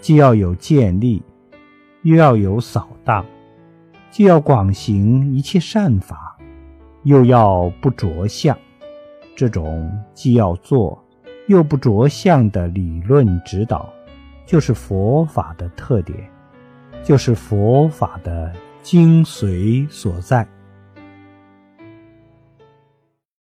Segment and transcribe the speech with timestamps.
[0.00, 1.22] 既要有建立
[2.02, 3.24] 又要有扫荡
[4.10, 6.36] 既要广行一切善法
[7.02, 8.56] 又要不着相。
[9.36, 11.02] 这种既要做
[11.46, 13.88] 又不着相的理论指导
[14.44, 16.18] 就是佛法的特点
[17.04, 18.52] 就是佛法的
[18.82, 20.46] 精髓所在。